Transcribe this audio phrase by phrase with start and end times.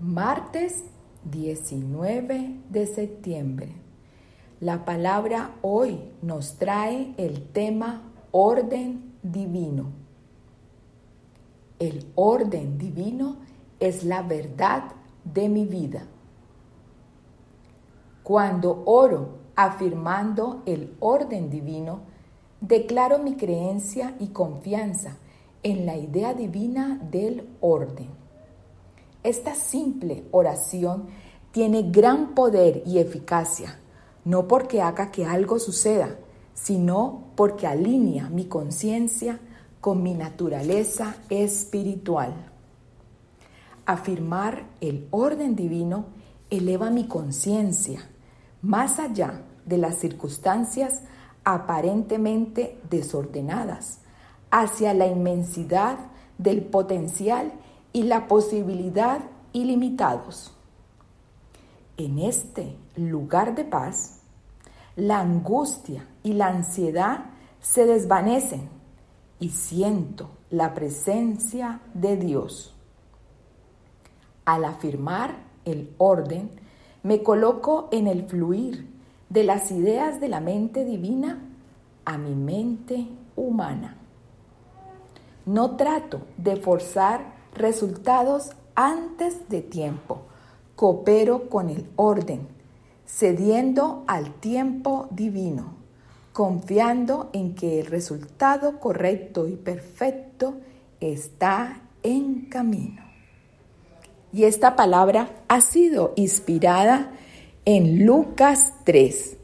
[0.00, 0.84] Martes
[1.24, 3.74] 19 de septiembre.
[4.60, 9.86] La palabra hoy nos trae el tema orden divino.
[11.80, 13.38] El orden divino
[13.80, 14.84] es la verdad
[15.24, 16.06] de mi vida.
[18.22, 22.02] Cuando oro afirmando el orden divino,
[22.60, 25.16] declaro mi creencia y confianza
[25.64, 28.17] en la idea divina del orden.
[29.28, 31.08] Esta simple oración
[31.52, 33.78] tiene gran poder y eficacia,
[34.24, 36.16] no porque haga que algo suceda,
[36.54, 39.38] sino porque alinea mi conciencia
[39.82, 42.32] con mi naturaleza espiritual.
[43.84, 46.06] Afirmar el orden divino
[46.48, 48.08] eleva mi conciencia
[48.62, 51.02] más allá de las circunstancias
[51.44, 53.98] aparentemente desordenadas,
[54.50, 55.98] hacia la inmensidad
[56.38, 57.52] del potencial
[57.92, 59.20] y la posibilidad
[59.52, 60.52] ilimitados.
[61.96, 64.20] En este lugar de paz,
[64.96, 67.26] la angustia y la ansiedad
[67.60, 68.68] se desvanecen
[69.40, 72.74] y siento la presencia de Dios.
[74.44, 76.50] Al afirmar el orden,
[77.02, 78.88] me coloco en el fluir
[79.28, 81.38] de las ideas de la mente divina
[82.04, 83.96] a mi mente humana.
[85.46, 90.22] No trato de forzar resultados antes de tiempo.
[90.76, 92.46] Coopero con el orden,
[93.06, 95.74] cediendo al tiempo divino,
[96.32, 100.54] confiando en que el resultado correcto y perfecto
[101.00, 103.02] está en camino.
[104.32, 107.12] Y esta palabra ha sido inspirada
[107.64, 109.36] en Lucas 3.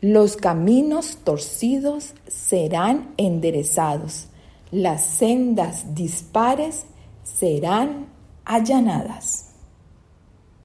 [0.00, 4.26] Los caminos torcidos serán enderezados,
[4.72, 6.86] las sendas dispares
[7.22, 8.06] serán
[8.44, 9.51] allanadas.